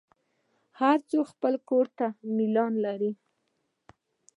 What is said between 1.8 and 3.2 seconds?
ته میلان لري.